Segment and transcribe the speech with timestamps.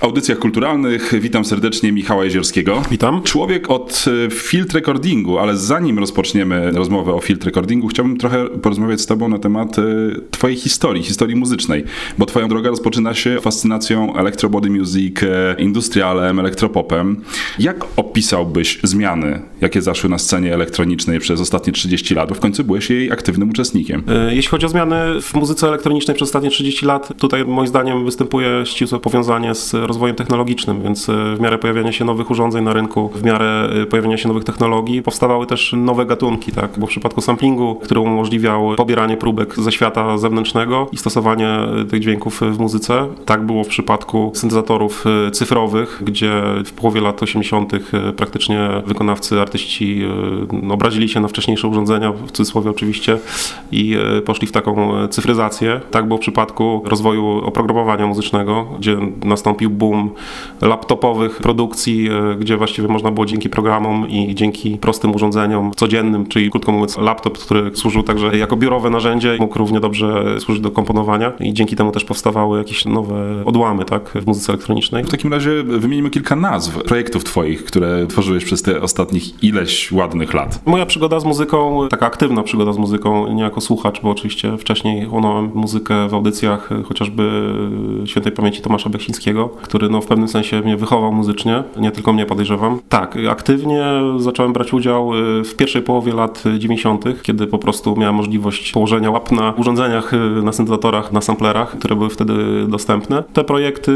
[0.00, 2.82] Audycjach kulturalnych witam serdecznie Michała Jeziorskiego.
[2.90, 3.22] Witam.
[3.22, 9.00] Człowiek od e, field recordingu, ale zanim rozpoczniemy rozmowę o field recordingu, chciałbym trochę porozmawiać
[9.00, 9.82] z Tobą na temat e,
[10.30, 11.84] Twojej historii, historii muzycznej,
[12.18, 17.24] bo Twoja droga rozpoczyna się fascynacją electro body music, e, industrialem, elektropopem.
[17.58, 22.28] Jak opisałbyś zmiany, jakie zaszły na scenie elektronicznej przez ostatnie 30 lat?
[22.28, 24.02] Bo w końcu byłeś jej aktywnym uczestnikiem.
[24.30, 28.66] Jeśli chodzi o zmiany w muzyce elektronicznej przez ostatnie 30 lat, tutaj moim zdaniem występuje
[28.66, 33.10] ścisłe powiązanie z rozwojem technologicznym, więc e, w miarę pojawiania się nowych urządzeń na rynku,
[33.14, 36.70] w miarę e, pojawiania się nowych technologii, powstawały też nowe gatunki, tak?
[36.78, 42.00] Bo w przypadku samplingu, który umożliwiał pobieranie próbek ze świata zewnętrznego i stosowanie e, tych
[42.00, 47.72] dźwięków w muzyce, tak było w przypadku syntezatorów cyfrowych, gdzie w połowie lat 80.
[48.16, 50.02] praktycznie wykonawcy, artyści
[50.70, 53.18] obrazili się na wcześniejsze urządzenia, w cudzysłowie oczywiście,
[53.72, 55.80] i poszli w taką cyfryzację.
[55.90, 60.10] Tak było w przypadku rozwoju oprogramowania muzycznego, gdzie nastąpił boom
[60.60, 66.50] laptopowych produkcji, e, gdzie właściwie można było dzięki programom i dzięki prostym urządzeniom codziennym, czyli
[66.50, 71.32] krótko mówiąc laptop, który służył także jako biurowe narzędzie, mógł równie dobrze służyć do komponowania
[71.40, 75.04] i dzięki temu też powstawały jakieś nowe odłamy tak, w muzyce elektronicznej.
[75.04, 80.34] W takim razie wymienimy kilka nazw projektów twoich, które tworzyłeś przez te ostatnich ileś ładnych
[80.34, 80.60] lat.
[80.66, 85.04] Moja przygoda z muzyką, taka aktywna przygoda z muzyką, nie jako słuchacz, bo oczywiście wcześniej
[85.04, 87.54] chłonąłem muzykę w audycjach chociażby
[88.04, 92.26] świętej pamięci Tomasza Beksińskiego, który no, w pewnym sensie mnie wychował muzycznie, nie tylko mnie
[92.26, 92.80] podejrzewam.
[92.88, 93.84] Tak, aktywnie
[94.16, 99.10] zacząłem brać udział y, w pierwszej połowie lat 90., kiedy po prostu miałem możliwość położenia
[99.10, 102.34] łap na urządzeniach, y, na syntezatorach, na samplerach, które były wtedy
[102.68, 103.24] dostępne.
[103.32, 103.92] Te projekty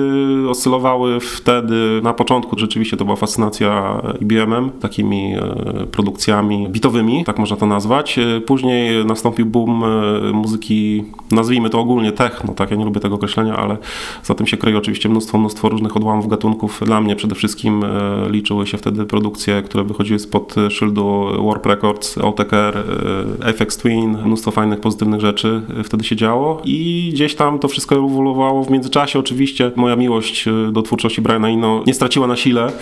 [0.48, 5.34] oscylowały wtedy, na początku rzeczywiście to była fascynacja IBM-em, takimi
[5.83, 8.19] y, produkcjami bitowymi, tak można to nazwać.
[8.47, 9.84] Później nastąpił boom
[10.33, 13.77] muzyki, nazwijmy to ogólnie techno, tak, ja nie lubię tego określenia, ale
[14.22, 16.80] za tym się kryje oczywiście mnóstwo, mnóstwo mnóstwo różnych odłamów gatunków.
[16.86, 22.18] Dla mnie przede wszystkim e, liczyły się wtedy produkcje, które wychodziły spod szyldu Warp Records,
[22.18, 22.77] OTKR,
[23.42, 27.68] e, FX Twin, mnóstwo fajnych, pozytywnych rzeczy e, wtedy się działo i gdzieś tam to
[27.68, 29.18] wszystko ewoluowało w międzyczasie.
[29.18, 32.72] Oczywiście moja miłość do twórczości Briana Ino nie straciła na sile,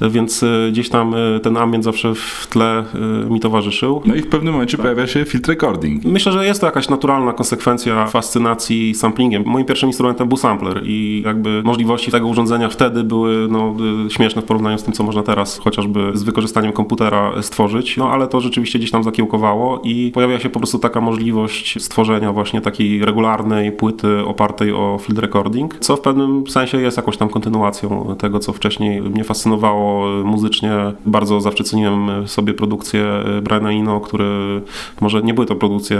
[0.00, 2.84] więc gdzieś tam ten ambient zawsze w tle
[3.30, 4.02] mi towarzyszył.
[4.04, 6.04] No i w pewnym momencie pojawia się filtr recording.
[6.04, 9.42] Myślę, że jest to jakaś naturalna konsekwencja fascynacji samplingiem.
[9.46, 13.74] Moim pierwszym instrumentem był sampler i jakby możliwości tego urządzenia wtedy były no,
[14.06, 18.10] y, śmieszne w porównaniu z tym, co można teraz chociażby z wykorzystaniem komputera stworzyć, no
[18.10, 22.60] ale to rzeczywiście gdzieś tam zakiełkowało i pojawia się po prostu taka możliwość stworzenia właśnie
[22.60, 28.16] takiej regularnej płyty opartej o field recording, co w pewnym sensie jest jakąś tam kontynuacją
[28.18, 30.72] tego, co wcześniej mnie fascynowało muzycznie.
[31.06, 33.04] Bardzo zawsze ceniłem sobie produkcję
[33.42, 34.62] Briana Ino, który
[35.00, 35.98] może nie były to produkcje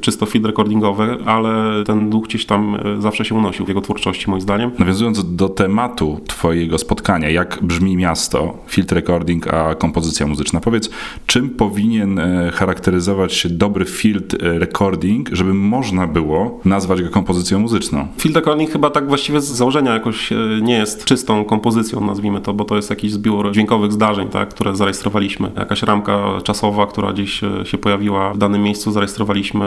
[0.00, 4.40] czysto field recordingowe, ale ten duch gdzieś tam zawsze się unosił w jego twórczości moim
[4.40, 4.70] zdaniem.
[4.78, 10.60] Nawiązując do tematu Twojego spotkania, jak brzmi miasto, field recording, a kompozycja muzyczna.
[10.60, 10.90] Powiedz,
[11.26, 17.58] czym powinien e, charakteryzować się dobry field e, recording, żeby można było nazwać go kompozycją
[17.58, 18.08] muzyczną?
[18.18, 22.54] Field recording chyba tak właściwie z założenia jakoś e, nie jest czystą kompozycją, nazwijmy to,
[22.54, 25.50] bo to jest jakiś zbiór dźwiękowych zdarzeń, tak, które zarejestrowaliśmy.
[25.56, 29.64] Jakaś ramka czasowa, która gdzieś się pojawiła w danym miejscu, zarejestrowaliśmy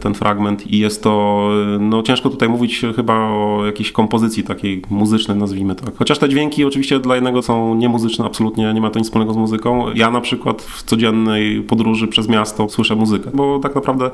[0.00, 1.48] ten fragment i jest to,
[1.80, 5.96] no ciężko tutaj mówić chyba o jakiejś kompozycji takiej muzycznej, muzyczne, nazwijmy tak.
[5.96, 9.36] Chociaż te dźwięki oczywiście dla jednego są niemuzyczne, absolutnie nie ma to nic wspólnego z
[9.36, 9.92] muzyką.
[9.94, 14.10] Ja na przykład w codziennej podróży przez miasto słyszę muzykę, bo tak naprawdę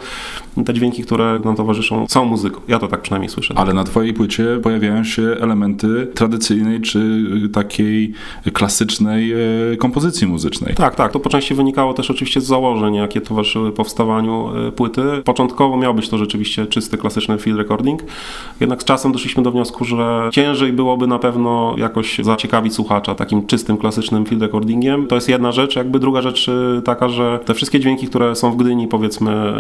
[0.65, 2.61] te dźwięki, które nam towarzyszą są muzyką.
[2.69, 3.55] Ja to tak przynajmniej słyszę.
[3.57, 8.13] Ale na twojej płycie pojawiają się elementy tradycyjnej czy takiej
[8.53, 10.75] klasycznej e, kompozycji muzycznej.
[10.75, 11.13] Tak, tak.
[11.13, 15.03] To po części wynikało też oczywiście z założeń, jakie towarzyszyły powstawaniu e, płyty.
[15.25, 18.03] Początkowo miał być to rzeczywiście czysty, klasyczny field recording,
[18.61, 23.47] jednak z czasem doszliśmy do wniosku, że ciężej byłoby na pewno jakoś zaciekawić słuchacza takim
[23.47, 25.07] czystym, klasycznym field recordingiem.
[25.07, 25.77] To jest jedna rzecz.
[25.77, 29.53] Jakby druga rzecz y, taka, że te wszystkie dźwięki, które są w Gdyni, powiedzmy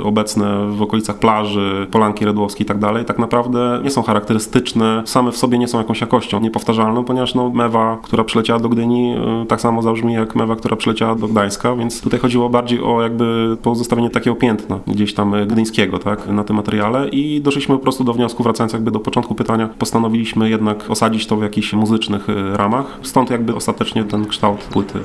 [0.00, 5.02] y, obecne w okolicach plaży, Polanki Redłowskiej i tak dalej, tak naprawdę nie są charakterystyczne,
[5.04, 9.14] same w sobie nie są jakąś jakością niepowtarzalną, ponieważ no, mewa, która przyleciała do Gdyni,
[9.42, 13.02] y, tak samo zabrzmi jak mewa, która przyleciała do Gdańska, więc tutaj chodziło bardziej o
[13.02, 18.04] jakby pozostawienie takiego piętna gdzieś tam gdyńskiego, tak, na tym materiale i doszliśmy po prostu
[18.04, 22.56] do wniosku, wracając jakby do początku pytania, postanowiliśmy jednak osadzić to w jakichś muzycznych y,
[22.56, 22.98] ramach.
[23.02, 24.98] Stąd jakby ostatecznie ten kształt płyty.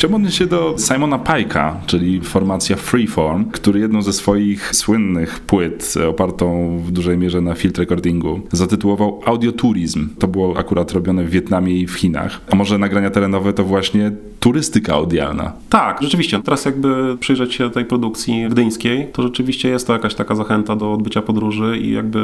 [0.00, 5.94] Chciałbym odnieść się do Simona Pike'a, czyli formacja Freeform, który jedną ze swoich słynnych płyt,
[6.08, 10.08] opartą w dużej mierze na field recordingu, zatytułował Audiotourism.
[10.18, 12.40] To było akurat robione w Wietnamie i w Chinach.
[12.50, 15.52] A może nagrania terenowe to właśnie turystyka audialna.
[15.68, 16.40] Tak, rzeczywiście.
[16.44, 20.92] Teraz jakby przyjrzeć się tej produkcji gdyńskiej, to rzeczywiście jest to jakaś taka zachęta do
[20.92, 22.20] odbycia podróży i jakby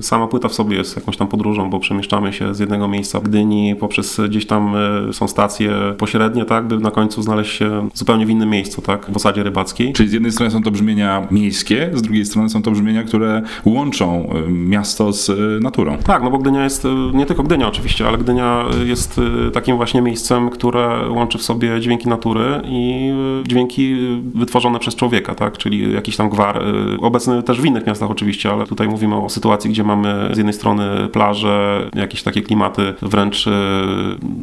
[0.00, 3.22] sama płyta w sobie jest jakąś tam podróżą, bo przemieszczamy się z jednego miejsca w
[3.22, 8.26] Gdyni poprzez gdzieś tam e, są stacje pośrednie, tak, by na końcu znaleźć się zupełnie
[8.26, 9.92] w innym miejscu, tak, w osadzie rybackiej.
[9.92, 13.42] Czyli z jednej strony są to brzmienia miejskie, z drugiej strony są to brzmienia, które
[13.64, 15.98] łączą e, miasto z e, naturą.
[15.98, 19.20] Tak, no bo Gdynia jest, nie tylko Gdynia oczywiście, ale Gdynia jest
[19.52, 23.10] takim właśnie miejscem, które łączy w sobie dźwięki natury i
[23.44, 23.96] y, dźwięki
[24.34, 25.58] wytworzone przez człowieka, tak?
[25.58, 29.28] czyli jakiś tam gwar, y, obecny też w innych miastach oczywiście, ale tutaj mówimy o
[29.28, 33.50] sytuacji, gdzie mamy z jednej strony plaże, jakieś takie klimaty wręcz y,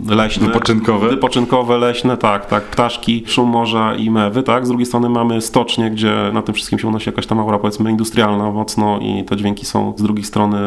[0.09, 0.47] leśne.
[0.47, 1.09] Wypoczynkowe.
[1.09, 4.65] Wypoczynkowe, leśne, tak, tak, ptaszki, szum morza i mewy, tak?
[4.65, 7.91] Z drugiej strony mamy stocznie, gdzie na tym wszystkim się unosi jakaś tam aura powiedzmy
[7.91, 10.57] industrialna mocno i te dźwięki są z drugiej strony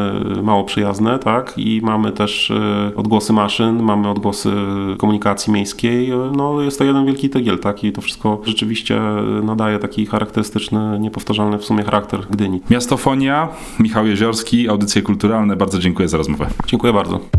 [0.43, 1.53] mało przyjazne, tak?
[1.57, 2.51] I mamy też
[2.95, 4.51] odgłosy maszyn, mamy odgłosy
[4.97, 7.83] komunikacji miejskiej, no, jest to jeden wielki tygiel, tak?
[7.83, 9.01] I to wszystko rzeczywiście
[9.43, 12.61] nadaje taki charakterystyczny, niepowtarzalny w sumie charakter Gdyni.
[12.69, 13.47] Miastofonia,
[13.79, 15.55] Michał Jeziorski, Audycje Kulturalne.
[15.55, 16.47] Bardzo dziękuję za rozmowę.
[16.67, 17.38] Dziękuję bardzo.